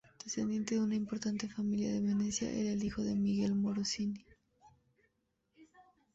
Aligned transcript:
Descendiente 0.23 0.73
de 0.73 0.81
una 0.81 0.95
importante 0.95 1.47
familia 1.47 1.91
veneciana, 1.91 2.55
era 2.57 2.71
el 2.71 2.83
hijo 2.83 3.03
de 3.03 3.13
Miguel 3.13 3.53
Morosini. 3.53 4.25